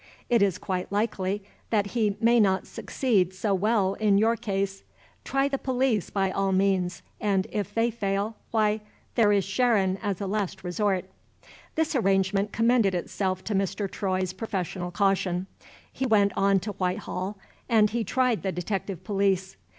[0.31, 4.81] It is quite likely that he may not succeed so well in your case.
[5.23, 8.81] Try the police, by all means; and, if they fail, why,
[9.13, 11.05] there is Sharon as a last resort."
[11.75, 13.87] This arrangement commended itself to Mr.
[13.87, 15.45] Troy's professional caution.
[15.93, 17.37] He went on to Whitehall,
[17.69, 19.55] and he tried the detective police.